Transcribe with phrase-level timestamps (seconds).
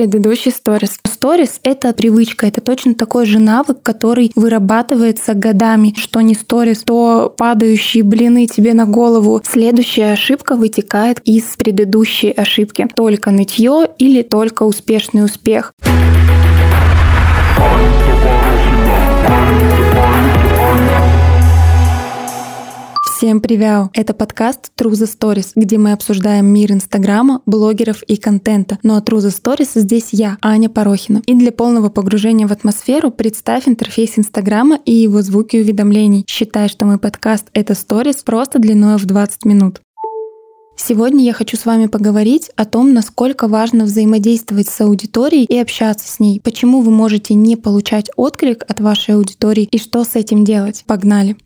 [0.00, 0.98] предыдущий сторис.
[1.04, 5.94] Сторис— это привычка, это точно такой же навык, который вырабатывается годами.
[5.94, 9.42] Что не сторис, то падающие блины тебе на голову.
[9.44, 12.88] Следующая ошибка вытекает из предыдущей ошибки.
[12.96, 15.74] Только нытье или только успешный успех.
[23.20, 23.90] Всем привет!
[23.92, 28.78] Это подкаст True the Stories, где мы обсуждаем мир Инстаграма, блогеров и контента.
[28.82, 31.20] Ну, True the Stories здесь я, Аня Порохина.
[31.26, 36.24] И для полного погружения в атмосферу представь интерфейс Инстаграма и его звуки уведомлений.
[36.26, 39.82] Считай, что мой подкаст— это Stories просто длиной в 20 минут.
[40.78, 46.10] Сегодня я хочу с вами поговорить о том, насколько важно взаимодействовать с аудиторией и общаться
[46.10, 50.42] с ней, почему вы можете не получать отклик от вашей аудитории и что с этим
[50.42, 50.84] делать.
[50.86, 51.36] Погнали!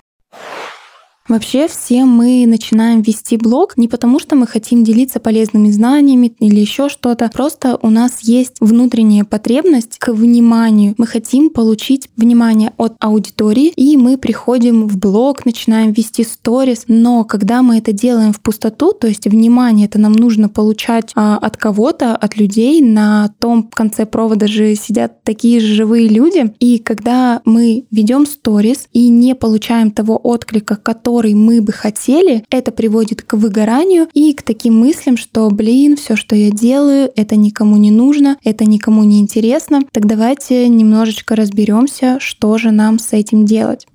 [1.27, 6.61] Вообще все мы начинаем вести блог не потому, что мы хотим делиться полезными знаниями или
[6.61, 7.31] еще что-то.
[7.33, 10.95] Просто у нас есть внутренняя потребность к вниманию.
[10.99, 16.85] Мы хотим получить внимание от аудитории, и мы приходим в блог, начинаем вести сторис.
[16.89, 21.39] Но когда мы это делаем в пустоту, то есть внимание это нам нужно получать а,
[21.39, 26.53] от кого-то, от людей, на том конце провода же сидят такие же живые люди.
[26.61, 32.45] И когда мы ведем сторис и не получаем того отклика, который который мы бы хотели,
[32.51, 37.37] это приводит к выгоранию и к таким мыслям, что, блин, все, что я делаю, это
[37.37, 39.83] никому не нужно, это никому не интересно.
[39.93, 43.87] Так давайте немножечко разберемся, что же нам с этим делать.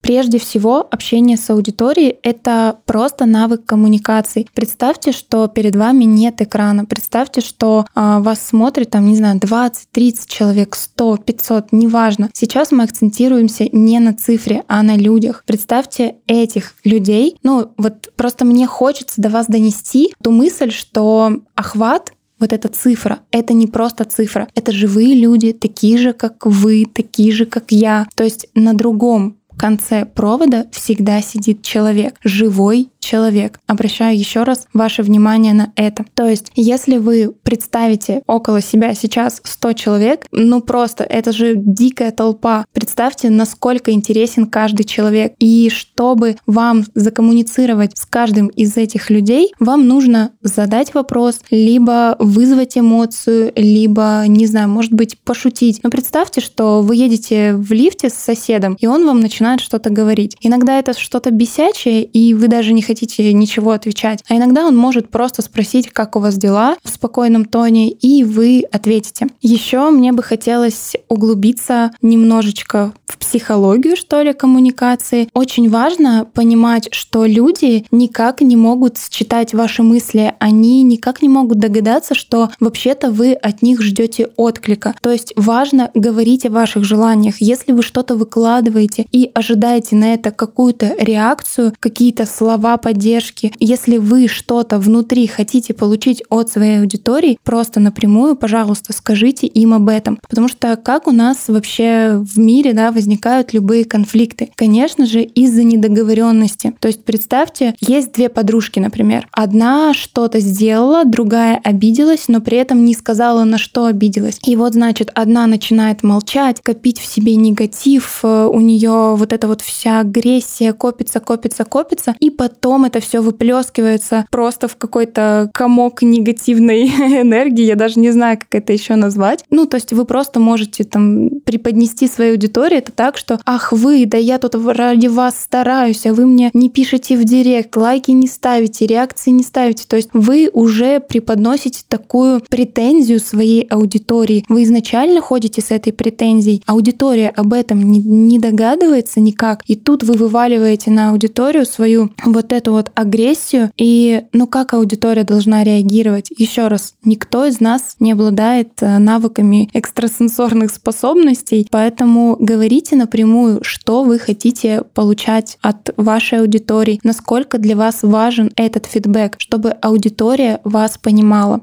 [0.00, 4.46] Прежде всего, общение с аудиторией— это просто навык коммуникации.
[4.54, 6.84] Представьте, что перед вами нет экрана.
[6.84, 12.30] Представьте, что а, вас смотрит, там, не знаю, 20, 30 человек, 100, 500, неважно.
[12.32, 15.42] Сейчас мы акцентируемся не на цифре, а на людях.
[15.44, 17.36] Представьте этих людей.
[17.42, 23.20] Ну, вот просто мне хочется до вас донести ту мысль, что охват вот эта цифра,
[23.30, 28.06] это не просто цифра, это живые люди, такие же, как вы, такие же, как я.
[28.14, 33.60] То есть на другом конце провода всегда сидит человек, живой человек.
[33.66, 36.04] Обращаю еще раз ваше внимание на это.
[36.14, 42.10] То есть, если вы представите около себя сейчас 100 человек, ну просто это же дикая
[42.10, 42.64] толпа.
[42.72, 45.34] Представьте, насколько интересен каждый человек.
[45.38, 52.76] И чтобы вам закоммуницировать с каждым из этих людей, вам нужно задать вопрос, либо вызвать
[52.76, 55.80] эмоцию, либо, не знаю, может быть, пошутить.
[55.82, 60.36] Но представьте, что вы едете в лифте с соседом, и он вам начинает что-то говорить.
[60.40, 64.24] Иногда это что-то бесячее, и вы даже не хотите хотите ничего отвечать.
[64.26, 68.64] А иногда он может просто спросить, как у вас дела в спокойном тоне, и вы
[68.72, 69.26] ответите.
[69.42, 75.28] Еще мне бы хотелось углубиться немножечко в психологию, что ли, коммуникации.
[75.34, 81.58] Очень важно понимать, что люди никак не могут считать ваши мысли, они никак не могут
[81.58, 84.94] догадаться, что вообще-то вы от них ждете отклика.
[85.02, 87.36] То есть важно говорить о ваших желаниях.
[87.40, 93.52] Если вы что-то выкладываете и ожидаете на это какую-то реакцию, какие-то слова поддержки.
[93.58, 99.88] Если вы что-то внутри хотите получить от своей аудитории, просто напрямую, пожалуйста, скажите им об
[99.88, 100.20] этом.
[100.28, 104.52] Потому что как у нас вообще в мире да, возникают любые конфликты?
[104.54, 106.76] Конечно же, из-за недоговоренности.
[106.78, 109.26] То есть представьте, есть две подружки, например.
[109.32, 114.38] Одна что-то сделала, другая обиделась, но при этом не сказала, на что обиделась.
[114.46, 119.48] И вот, значит, одна начинает молчать, копить в себе негатив, э, у нее вот эта
[119.48, 125.50] вот вся агрессия копится, копится, копится, и потом потом это все выплескивается просто в какой-то
[125.54, 126.86] комок негативной
[127.22, 129.44] энергии, я даже не знаю, как это еще назвать.
[129.50, 134.04] Ну, то есть вы просто можете там преподнести своей аудитории это так, что «Ах вы,
[134.06, 138.26] да я тут ради вас стараюсь, а вы мне не пишете в директ, лайки не
[138.26, 139.84] ставите, реакции не ставите».
[139.86, 144.44] То есть вы уже преподносите такую претензию своей аудитории.
[144.48, 150.02] Вы изначально ходите с этой претензией, аудитория об этом не, не догадывается никак, и тут
[150.02, 156.30] вы вываливаете на аудиторию свою вот эту вот агрессию и ну как аудитория должна реагировать.
[156.36, 164.02] Еще раз, никто из нас не обладает э, навыками экстрасенсорных способностей, поэтому говорите напрямую, что
[164.02, 170.98] вы хотите получать от вашей аудитории, насколько для вас важен этот фидбэк, чтобы аудитория вас
[170.98, 171.60] понимала.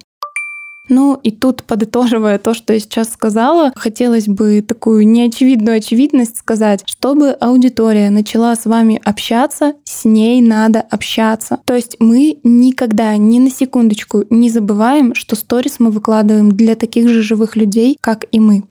[0.90, 6.84] Ну и тут, подытоживая то, что я сейчас сказала, хотелось бы такую неочевидную очевидность сказать.
[6.86, 11.60] Чтобы аудитория начала с вами общаться, с ней надо общаться.
[11.66, 17.08] То есть мы никогда, ни на секундочку не забываем, что сторис мы выкладываем для таких
[17.08, 18.64] же живых людей, как и мы.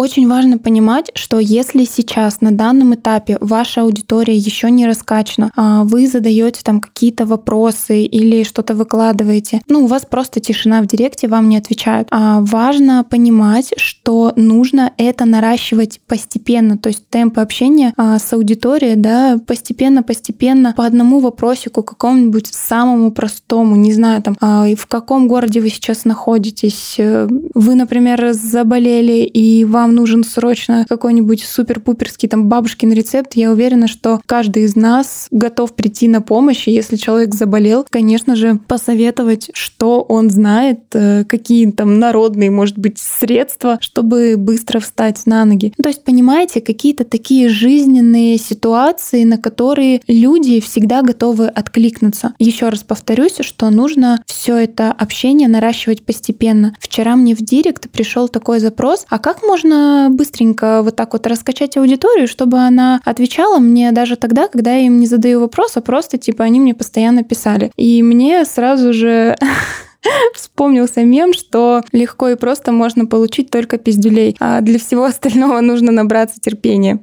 [0.00, 5.84] очень важно понимать, что если сейчас на данном этапе ваша аудитория еще не раскачана, а
[5.84, 11.28] вы задаете там какие-то вопросы или что-то выкладываете, ну, у вас просто тишина в директе,
[11.28, 12.08] вам не отвечают.
[12.10, 18.96] А важно понимать, что нужно это наращивать постепенно, то есть темп общения а, с аудиторией,
[18.96, 25.60] да, постепенно-постепенно по одному вопросику какому-нибудь самому простому, не знаю, там, а, в каком городе
[25.60, 32.92] вы сейчас находитесь, э, вы, например, заболели и вам нужен срочно какой-нибудь супер-пуперский там бабушкин
[32.92, 37.84] рецепт, я уверена, что каждый из нас готов прийти на помощь, и если человек заболел,
[37.90, 44.78] конечно же, посоветовать, что он знает, э, какие там народные, может быть, средства, чтобы быстро
[44.78, 45.72] встать на ноги.
[45.82, 52.34] То есть, понимаете, какие-то такие жизненные ситуации, на которые люди всегда готовы откликнуться.
[52.38, 56.74] Еще раз повторюсь, что нужно все это общение наращивать постепенно.
[56.78, 61.78] Вчера мне в директ пришел такой запрос, а как можно быстренько вот так вот раскачать
[61.78, 66.18] аудиторию, чтобы она отвечала мне даже тогда, когда я им не задаю вопрос, а просто
[66.18, 67.70] типа они мне постоянно писали.
[67.76, 69.36] И мне сразу же
[70.34, 75.92] вспомнился мем, что легко и просто можно получить только пиздюлей, а для всего остального нужно
[75.92, 77.00] набраться терпения.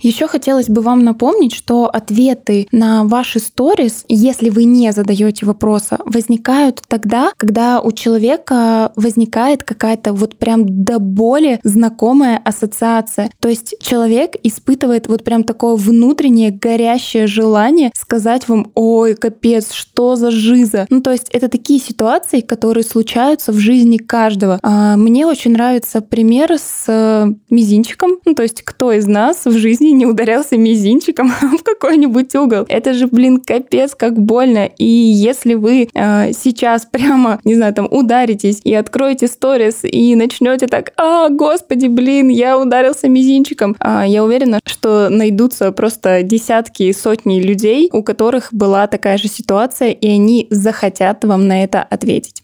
[0.00, 5.98] Еще хотелось бы вам напомнить, что ответы на ваши сторис, если вы не задаете вопроса,
[6.04, 13.30] возникают тогда, когда у человека возникает какая-то вот прям до боли знакомая ассоциация.
[13.40, 20.16] То есть человек испытывает вот прям такое внутреннее горящее желание сказать вам, ой, капец, что
[20.16, 20.86] за жиза.
[20.90, 24.58] Ну, то есть это такие ситуации, которые случаются в жизни каждого.
[24.62, 28.18] А мне очень нравится пример с э, мизинчиком.
[28.24, 32.64] Ну, то есть кто из нас в жизни не ударялся мизинчиком в какой-нибудь угол.
[32.68, 34.66] Это же, блин, капец, как больно.
[34.78, 40.66] И если вы э, сейчас прямо, не знаю, там ударитесь и откроете сторис и начнете
[40.66, 46.92] так, а, господи, блин, я ударился мизинчиком, э, я уверена, что найдутся просто десятки и
[46.92, 52.43] сотни людей, у которых была такая же ситуация, и они захотят вам на это ответить.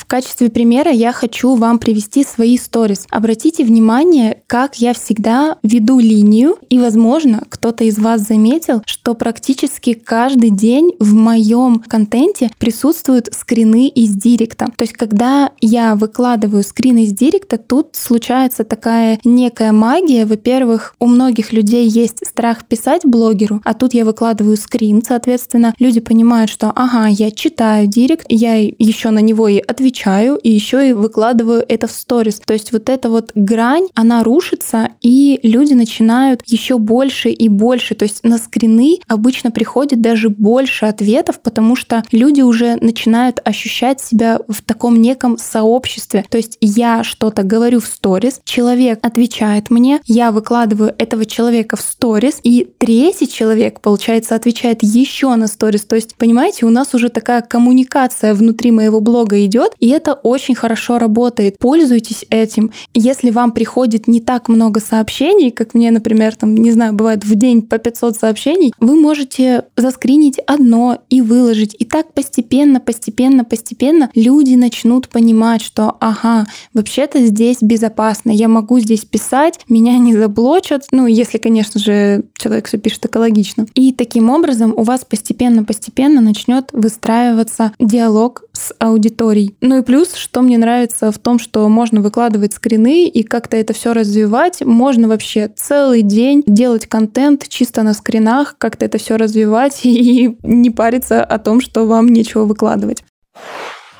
[0.00, 3.06] В качестве примера я хочу вам привести свои сторис.
[3.10, 9.92] Обратите внимание, как я всегда веду линию, и, возможно, кто-то из вас заметил, что практически
[9.92, 14.68] каждый день в моем контенте присутствуют скрины из директа.
[14.74, 20.24] То есть, когда я выкладываю скрин из директа, тут случается такая некая магия.
[20.24, 26.00] Во-первых, у многих людей есть страх писать блогеру, а тут я выкладываю скрин, соответственно, люди
[26.00, 30.90] понимают, что ага, я читаю директ, я еще на него и отвечаю, отвечаю и еще
[30.90, 32.40] и выкладываю это в сторис.
[32.44, 37.94] То есть вот эта вот грань, она рушится, и люди начинают еще больше и больше.
[37.94, 44.00] То есть на скрины обычно приходит даже больше ответов, потому что люди уже начинают ощущать
[44.00, 46.24] себя в таком неком сообществе.
[46.28, 51.80] То есть я что-то говорю в сторис, человек отвечает мне, я выкладываю этого человека в
[51.80, 55.82] сторис, и третий человек, получается, отвечает еще на сторис.
[55.82, 60.54] То есть, понимаете, у нас уже такая коммуникация внутри моего блога идет, и это очень
[60.54, 61.58] хорошо работает.
[61.58, 62.72] Пользуйтесь этим.
[62.94, 67.34] Если вам приходит не так много сообщений, как мне, например, там, не знаю, бывает в
[67.34, 71.74] день по 500 сообщений, вы можете заскринить одно и выложить.
[71.78, 78.78] И так постепенно, постепенно, постепенно люди начнут понимать, что ага, вообще-то здесь безопасно, я могу
[78.80, 83.66] здесь писать, меня не заблочат, ну, если, конечно же, человек все пишет экологично.
[83.74, 89.54] И таким образом у вас постепенно-постепенно начнет выстраиваться диалог с аудиторией.
[89.60, 93.74] Ну и плюс, что мне нравится в том, что можно выкладывать скрины и как-то это
[93.74, 94.62] все развивать.
[94.62, 100.70] Можно вообще целый день делать контент чисто на скринах, как-то это все развивать и не
[100.70, 103.04] париться о том, что вам нечего выкладывать.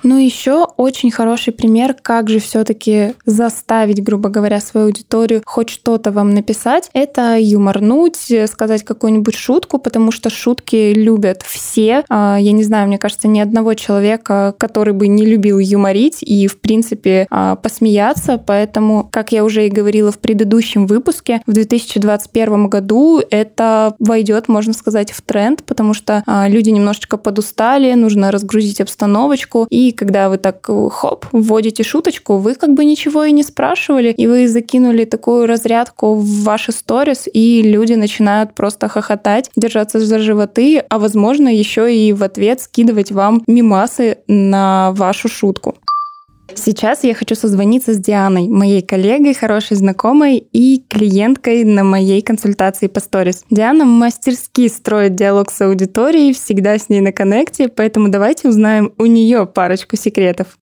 [0.03, 6.11] Ну еще очень хороший пример, как же все-таки заставить, грубо говоря, свою аудиторию хоть что-то
[6.11, 12.05] вам написать, это юморнуть, сказать какую-нибудь шутку, потому что шутки любят все.
[12.09, 16.47] А, я не знаю, мне кажется, ни одного человека, который бы не любил юморить и,
[16.47, 18.39] в принципе, а, посмеяться.
[18.39, 24.73] Поэтому, как я уже и говорила в предыдущем выпуске, в 2021 году это войдет, можно
[24.73, 30.39] сказать, в тренд, потому что а, люди немножечко подустали, нужно разгрузить обстановочку, и когда вы
[30.39, 35.05] так э, хоп, вводите шуточку, вы как бы ничего и не спрашивали, и вы закинули
[35.05, 41.49] такую разрядку в ваши сторис, и люди начинают просто хохотать, держаться за животы, а возможно
[41.49, 45.75] еще и в ответ скидывать вам мимасы на вашу шутку.
[46.55, 52.87] Сейчас я хочу созвониться с Дианой, моей коллегой, хорошей знакомой и клиенткой на моей консультации
[52.87, 53.45] по сторис.
[53.51, 59.07] Диана мастерски строит диалог с аудиторией, всегда с ней на коннекте, поэтому давайте узнаем у
[59.07, 60.59] нее парочку секретов.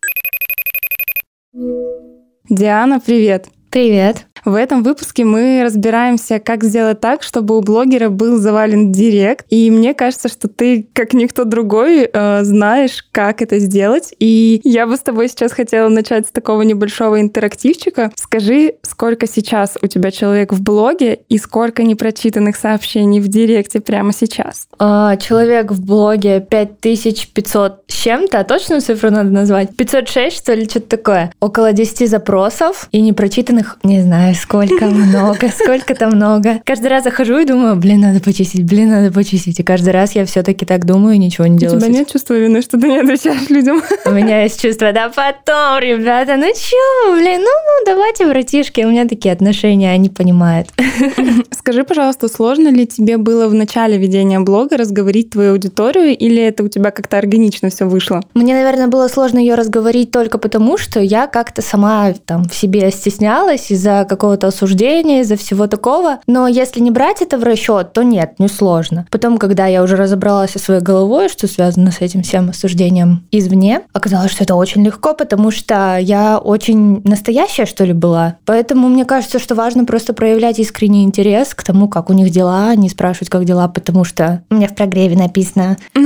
[2.49, 3.49] Диана, привет!
[3.71, 4.28] Привет.
[4.49, 9.45] В этом выпуске мы разбираемся, как сделать так, чтобы у блогера был завален директ.
[9.51, 14.15] И мне кажется, что ты, как никто другой, э, знаешь, как это сделать.
[14.19, 18.11] И я бы с тобой сейчас хотела начать с такого небольшого интерактивчика.
[18.15, 24.15] Скажи, сколько сейчас у тебя человек в блоге и сколько непрочитанных сообщений в директе прямо
[24.15, 24.67] сейчас?
[24.79, 29.77] А, человек в блоге 5500 с чем-то, а точную цифру надо назвать?
[29.77, 31.35] 506, что ли, что-то такое.
[31.39, 36.61] Около 10 запросов и непрочитанных, не знаю, сколько много, сколько-то много.
[36.65, 39.61] Каждый раз захожу и думаю, блин, надо почистить, блин, надо почистить.
[39.61, 41.79] И каждый раз я все-таки так думаю и ничего не делаю.
[41.79, 43.83] У тебя нет чувства вины, что ты не отвечаешь людям?
[44.05, 48.91] У меня есть чувство, да потом, ребята, ну чё, блин, ну, ну давайте, братишки, у
[48.91, 50.69] меня такие отношения, они понимают.
[51.51, 56.63] Скажи, пожалуйста, сложно ли тебе было в начале ведения блога разговорить твою аудиторию, или это
[56.65, 58.23] у тебя как-то органично все вышло?
[58.35, 62.91] Мне, наверное, было сложно ее разговорить только потому, что я как-то сама там в себе
[62.91, 66.19] стеснялась из-за какого-то осуждения, из-за всего такого.
[66.27, 69.07] Но если не брать это в расчет, то нет, не сложно.
[69.13, 73.83] Потом, когда я уже разобралась со своей головой, что связано с этим всем осуждением извне,
[73.93, 78.37] оказалось, что это очень легко, потому что я очень настоящая, что ли, была.
[78.45, 82.75] Поэтому мне кажется, что важно просто проявлять искренний интерес к тому, как у них дела,
[82.75, 85.77] не спрашивать, как дела, потому что у меня в прогреве написано.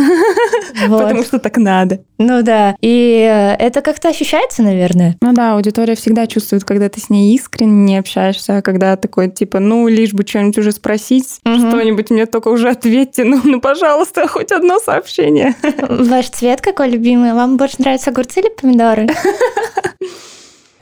[0.89, 2.01] Потому что так надо.
[2.23, 2.77] Ну да.
[2.81, 5.17] И это как-то ощущается, наверное.
[5.21, 9.59] Ну да, аудитория всегда чувствует, когда ты с ней искренне общаешься, а когда такой, типа,
[9.61, 11.57] ну, лишь бы что-нибудь уже спросить, угу.
[11.57, 15.55] что-нибудь мне только уже ответьте, ну, ну, пожалуйста, хоть одно сообщение.
[15.89, 17.35] Ваш цвет какой любимый?
[17.35, 19.09] Вам больше нравятся огурцы или помидоры?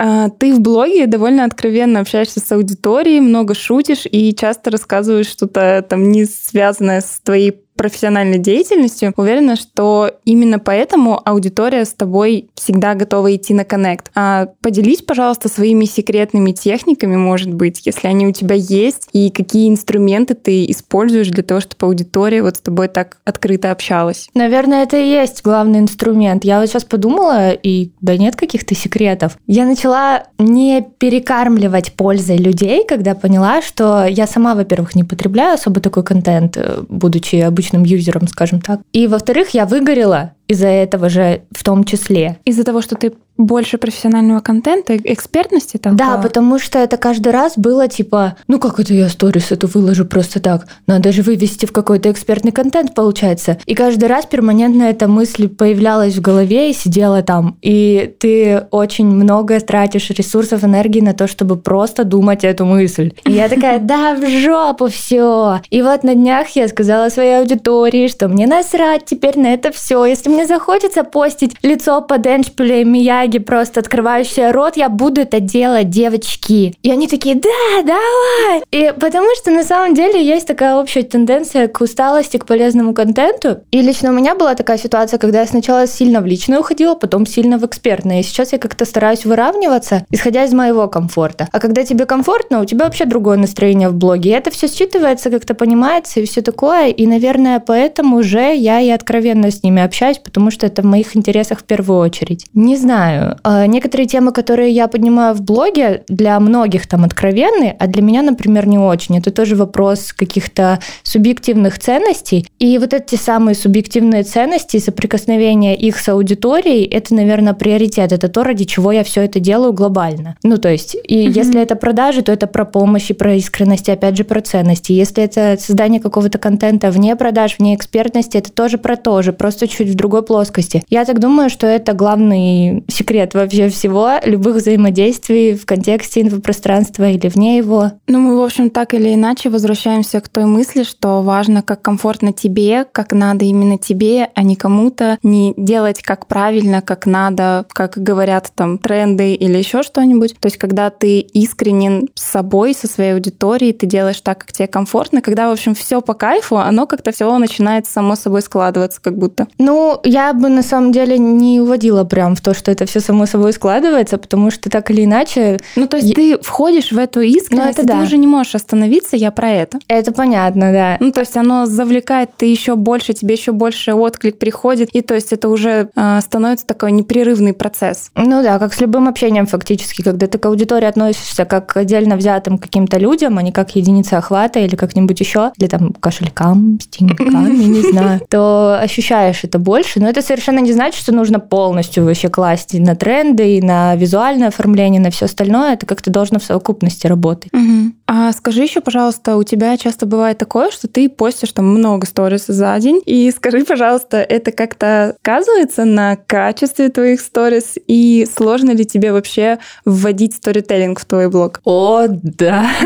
[0.02, 5.84] А, ты в блоге довольно откровенно общаешься с аудиторией, много шутишь и часто рассказываешь что-то
[5.86, 12.94] там не связанное с твоей профессиональной деятельностью, уверена, что именно поэтому аудитория с тобой всегда
[12.94, 14.10] готова идти на коннект.
[14.14, 19.70] А поделись, пожалуйста, своими секретными техниками, может быть, если они у тебя есть, и какие
[19.70, 24.28] инструменты ты используешь для того, чтобы аудитория вот с тобой так открыто общалась.
[24.34, 26.44] Наверное, это и есть главный инструмент.
[26.44, 29.38] Я вот сейчас подумала, и да нет каких-то секретов.
[29.46, 35.80] Я начала не перекармливать пользой людей, когда поняла, что я сама, во-первых, не потребляю особо
[35.80, 38.80] такой контент, э, будучи обычно обычным юзером, скажем так.
[38.92, 42.38] И, во-вторых, я выгорела из-за этого же в том числе.
[42.44, 45.96] Из-за того, что ты больше профессионального контента, экспертности там?
[45.96, 50.04] Да, потому что это каждый раз было типа, ну как это я сторис эту выложу
[50.04, 50.66] просто так?
[50.86, 53.58] Надо же вывести в какой-то экспертный контент, получается.
[53.66, 57.56] И каждый раз перманентно эта мысль появлялась в голове и сидела там.
[57.62, 63.12] И ты очень много тратишь ресурсов, энергии на то, чтобы просто думать эту мысль.
[63.24, 65.60] И я такая, да, в жопу все.
[65.70, 70.04] И вот на днях я сказала своей аудитории, что мне насрать теперь на это все.
[70.04, 75.40] Если мне захочется постить лицо под эншпилем Мияги шаги просто открывающие рот, я буду это
[75.40, 76.74] делать, девочки.
[76.82, 78.62] И они такие, да, давай.
[78.70, 83.60] И потому что на самом деле есть такая общая тенденция к усталости, к полезному контенту.
[83.70, 87.26] И лично у меня была такая ситуация, когда я сначала сильно в личное уходила, потом
[87.26, 88.20] сильно в экспертное.
[88.20, 91.48] И сейчас я как-то стараюсь выравниваться, исходя из моего комфорта.
[91.52, 94.30] А когда тебе комфортно, у тебя вообще другое настроение в блоге.
[94.30, 96.88] И это все считывается, как-то понимается и все такое.
[96.88, 101.16] И, наверное, поэтому уже я и откровенно с ними общаюсь, потому что это в моих
[101.16, 102.46] интересах в первую очередь.
[102.54, 103.36] Не знаю.
[103.42, 108.22] А, некоторые темы, которые я поднимаю в блоге, для многих там откровенны, а для меня,
[108.22, 109.18] например, не очень.
[109.18, 112.46] Это тоже вопрос каких-то субъективных ценностей.
[112.60, 118.12] И вот эти самые субъективные ценности, соприкосновения их с аудиторией, это, наверное, приоритет.
[118.12, 120.36] Это то, ради чего я все это делаю глобально.
[120.44, 121.32] Ну, то есть, и mm-hmm.
[121.32, 124.92] если это продажи, то это про помощь и про искренность, и опять же, про ценности.
[124.92, 129.66] Если это создание какого-то контента вне продаж, вне экспертности, это тоже про то же, просто
[129.66, 130.82] чуть в другой плоскости.
[130.88, 137.28] Я так думаю, что это главный секрет вообще всего, любых взаимодействий в контексте инфопространства или
[137.28, 137.92] вне его.
[138.08, 142.32] Ну, мы, в общем, так или иначе возвращаемся к той мысли, что важно, как комфортно
[142.32, 147.92] тебе, как надо именно тебе, а не кому-то, не делать как правильно, как надо, как
[147.96, 150.34] говорят там тренды или еще что-нибудь.
[150.40, 154.66] То есть, когда ты искренен с собой, со своей аудиторией, ты делаешь так, как тебе
[154.66, 159.16] комфортно, когда, в общем, все по кайфу, оно как-то все начинает само собой складываться, как
[159.16, 159.46] будто.
[159.58, 163.26] Ну, я бы на самом деле не уводила прям в то, что это все само
[163.26, 165.58] собой складывается, потому что так или иначе...
[165.76, 166.14] Ну, то есть я...
[166.14, 167.98] ты входишь в эту искренность, ну, это да.
[167.98, 169.78] ты уже не можешь остановиться, я про это.
[169.88, 170.96] Это понятно, да.
[171.00, 175.14] Ну, то есть оно завлекает ты еще больше, тебе еще больше отклик приходит, и то
[175.14, 178.10] есть это уже э, становится такой непрерывный процесс.
[178.14, 182.16] Ну да, как с любым общением фактически, когда ты к аудитории относишься как к отдельно
[182.16, 186.86] взятым каким-то людям, а не как единица охвата или как-нибудь еще, или там кошелькам, с
[186.86, 191.40] деньгами, не знаю, то ощущаешь это больше, больше, но это совершенно не значит, что нужно
[191.40, 195.74] полностью вообще класть и на тренды, и на визуальное оформление, на все остальное.
[195.74, 197.52] Это как-то должно в совокупности работать.
[197.52, 197.92] Угу.
[198.06, 202.46] А скажи еще, пожалуйста, у тебя часто бывает такое, что ты постишь там много сторис
[202.46, 208.84] за день, и скажи, пожалуйста, это как-то сказывается на качестве твоих сторис, и сложно ли
[208.84, 211.60] тебе вообще вводить сторителлинг в твой блог?
[211.64, 212.66] О, да.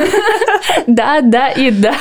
[0.86, 1.94] Да, да и да.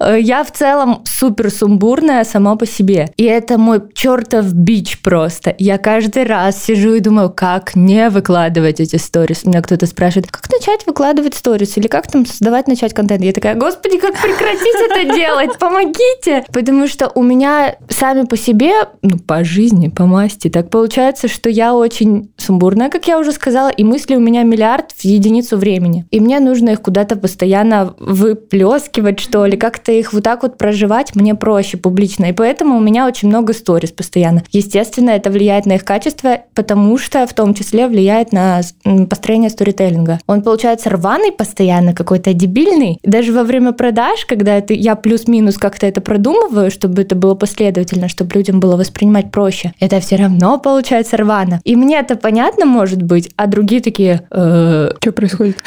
[0.00, 3.12] Я в целом супер сумбурная сама по себе.
[3.16, 5.54] И это мой чертов бич просто.
[5.58, 9.44] Я каждый раз сижу и думаю, как не выкладывать эти сторис.
[9.44, 11.76] Меня кто-то спрашивает, как начать выкладывать сторис?
[11.76, 13.22] Или как там создавать, начать контент?
[13.22, 15.58] Я такая, господи, как прекратить это делать?
[15.58, 16.44] Помогите!
[16.52, 21.50] Потому что у меня сами по себе, ну, по жизни, по масти, так получается, что
[21.50, 26.06] я очень сумбурная, как я уже сказала, и мысли у меня миллиард в единицу времени.
[26.10, 31.14] И мне нужно их куда-то постоянно выплескивать, что ли, как-то их вот так вот проживать
[31.14, 32.26] мне проще публично.
[32.26, 34.42] И поэтому у меня очень много сторис постоянно.
[34.50, 38.60] Естественно, это влияет на их качество, потому что в том числе влияет на
[39.08, 40.20] построение сторителлинга.
[40.26, 42.98] Он получается рваный постоянно, какой-то дебильный.
[43.02, 48.08] Даже во время продаж, когда это, я плюс-минус как-то это продумываю, чтобы это было последовательно,
[48.08, 51.60] чтобы людям было воспринимать проще, это все равно получается рвано.
[51.64, 54.22] И мне это понятно, может быть, а другие такие...
[54.30, 55.62] Э, что происходит?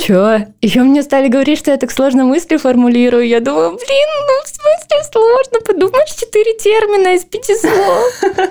[0.00, 0.48] Че?
[0.60, 3.26] Еще мне стали говорить, что я так сложно мысли формулирую.
[3.26, 5.60] Я думаю, блин, ну в смысле сложно?
[5.66, 8.50] Подумаешь, четыре термина из пяти слов.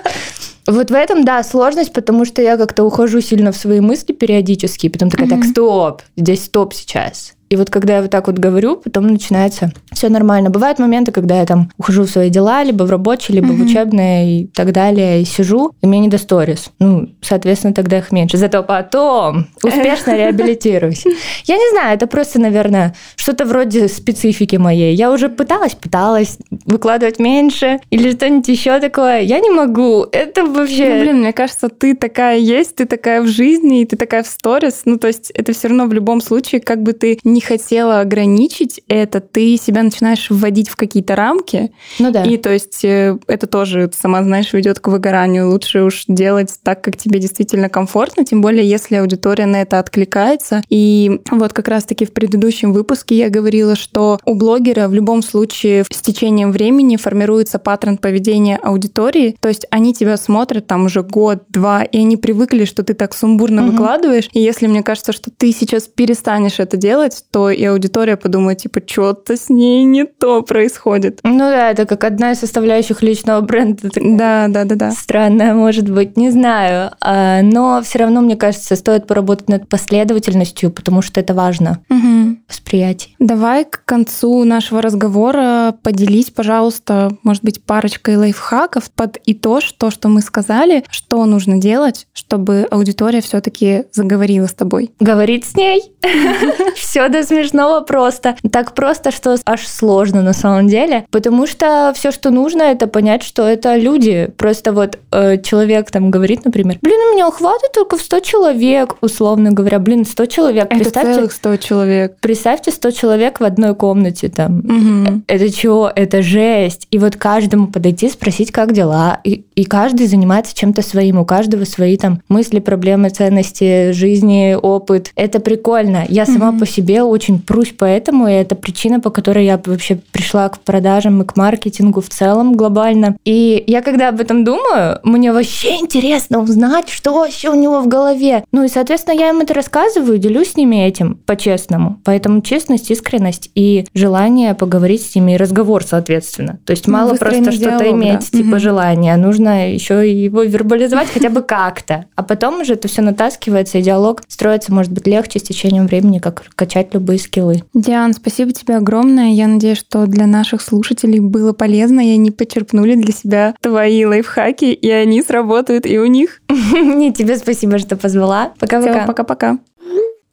[0.66, 4.86] Вот в этом, да, сложность, потому что я как-то ухожу сильно в свои мысли периодически,
[4.86, 7.32] и потом такая, так, стоп, здесь стоп сейчас.
[7.50, 10.50] И вот когда я вот так вот говорю, потом начинается все нормально.
[10.50, 13.56] Бывают моменты, когда я там ухожу в свои дела, либо в рабочие, либо mm-hmm.
[13.56, 16.70] в учебные и так далее, и сижу, и мне не до сторис.
[16.78, 18.36] Ну, соответственно, тогда их меньше.
[18.36, 21.04] Зато потом успешно реабилитируюсь.
[21.44, 24.94] Я не знаю, это просто, наверное, что-то вроде специфики моей.
[24.94, 29.22] Я уже пыталась, пыталась выкладывать меньше или что-нибудь еще такое.
[29.22, 30.06] Я не могу.
[30.12, 30.88] Это вообще...
[30.88, 34.28] Ну, блин, мне кажется, ты такая есть, ты такая в жизни, и ты такая в
[34.28, 34.82] сторис.
[34.84, 38.00] Ну, то есть это все равно в любом случае, как бы ты не не хотела
[38.00, 41.72] ограничить это, ты себя начинаешь вводить в какие-то рамки.
[41.98, 42.22] Ну да.
[42.24, 45.50] И то есть э, это тоже, сама знаешь, ведет к выгоранию.
[45.50, 50.62] Лучше уж делать так, как тебе действительно комфортно, тем более, если аудитория на это откликается.
[50.68, 55.86] И вот как раз-таки в предыдущем выпуске я говорила, что у блогера в любом случае
[55.90, 61.84] с течением времени формируется паттерн поведения аудитории, то есть они тебя смотрят там уже год-два,
[61.84, 63.72] и они привыкли, что ты так сумбурно угу.
[63.72, 68.58] выкладываешь, и если мне кажется, что ты сейчас перестанешь это делать, то и аудитория подумает,
[68.58, 71.20] типа, что-то с ней не то происходит.
[71.22, 73.88] Ну да, это как одна из составляющих личного бренда.
[73.94, 74.90] Да, да, да, да.
[74.90, 76.92] Странная, может быть, не знаю.
[77.00, 81.82] А, но все равно, мне кажется, стоит поработать над последовательностью, потому что это важно.
[81.88, 82.38] Угу.
[82.48, 83.14] Восприятие.
[83.18, 89.90] Давай к концу нашего разговора поделись, пожалуйста, может быть, парочкой лайфхаков под и то, что,
[89.90, 94.90] что мы сказали, что нужно делать, чтобы аудитория все-таки заговорила с тобой.
[95.00, 95.82] Говорить с ней.
[96.74, 98.36] Все до смешного просто.
[98.50, 101.06] Так просто, что аж сложно на самом деле.
[101.10, 104.30] Потому что все, что нужно, это понять, что это люди.
[104.36, 108.96] Просто вот э, человек там говорит, например, блин, у меня хватит только в 100 человек,
[109.00, 109.78] условно говоря.
[109.78, 110.64] Блин, 100 человек.
[110.66, 112.16] Это представьте, целых 100 человек.
[112.20, 114.58] Представьте 100 человек в одной комнате там.
[114.58, 115.22] Угу.
[115.26, 115.90] Это чего?
[115.94, 116.86] Это жесть.
[116.90, 119.20] И вот каждому подойти, спросить, как дела.
[119.24, 121.18] И, и каждый занимается чем-то своим.
[121.18, 125.12] У каждого свои там мысли, проблемы, ценности, жизни, опыт.
[125.16, 126.04] Это прикольно.
[126.08, 126.60] Я сама угу.
[126.60, 131.22] по себе очень прусь поэтому, и это причина, по которой я вообще пришла к продажам
[131.22, 133.16] и к маркетингу в целом глобально.
[133.24, 137.88] И я когда об этом думаю, мне вообще интересно узнать, что вообще у него в
[137.88, 138.44] голове.
[138.52, 142.00] Ну и, соответственно, я им это рассказываю, делюсь с ними этим по-честному.
[142.04, 146.58] Поэтому честность, искренность и желание поговорить с ними, и разговор, соответственно.
[146.64, 148.38] То есть ну, мало просто что-то иметь, да.
[148.38, 148.58] типа угу.
[148.58, 152.06] желания, нужно еще его вербализовать хотя бы как-то.
[152.14, 156.18] А потом уже это все натаскивается, и диалог строится, может быть, легче с течением времени,
[156.18, 157.62] как качать любые скиллы.
[157.74, 159.32] Диан, спасибо тебе огромное.
[159.32, 164.66] Я надеюсь, что для наших слушателей было полезно, и они почерпнули для себя твои лайфхаки,
[164.66, 166.42] и они сработают и у них.
[166.72, 168.52] Не тебе спасибо, что позвала.
[168.58, 169.06] Пока-пока.
[169.06, 169.58] Пока-пока.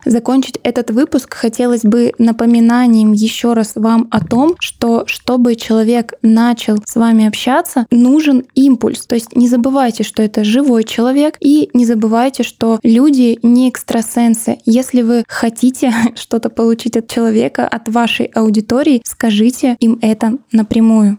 [0.05, 6.77] Закончить этот выпуск хотелось бы напоминанием еще раз вам о том, что чтобы человек начал
[6.85, 9.05] с вами общаться, нужен импульс.
[9.05, 14.59] То есть не забывайте, что это живой человек, и не забывайте, что люди не экстрасенсы.
[14.65, 21.17] Если вы хотите что-то получить от человека, от вашей аудитории, скажите им это напрямую.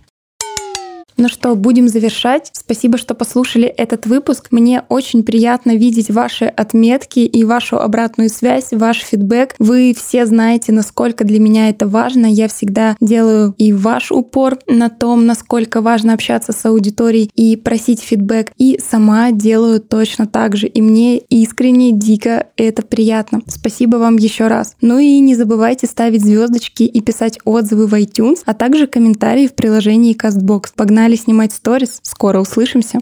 [1.20, 2.50] Ну что, будем завершать.
[2.52, 4.48] Спасибо, что послушали этот выпуск.
[4.52, 9.56] Мне очень приятно видеть ваши отметки и вашу обратную связь, ваш фидбэк.
[9.58, 12.26] Вы все знаете, насколько для меня это важно.
[12.26, 18.00] Я всегда делаю и ваш упор на том, насколько важно общаться с аудиторией и просить
[18.00, 18.52] фидбэк.
[18.56, 20.68] И сама делаю точно так же.
[20.68, 23.40] И мне искренне, дико это приятно.
[23.48, 24.76] Спасибо вам еще раз.
[24.80, 29.54] Ну и не забывайте ставить звездочки и писать отзывы в iTunes, а также комментарии в
[29.54, 30.66] приложении CastBox.
[30.76, 32.00] Погнали снимать сторис.
[32.02, 33.00] Скоро услышимся.